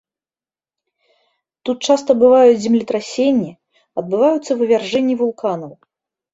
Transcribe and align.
Тут 1.69 1.77
часта 1.89 2.11
бываюць 2.23 2.57
землетрасенні, 2.65 3.51
адбываюцца 4.03 4.51
вывяржэнні 4.65 5.15
вулканаў. 5.25 5.71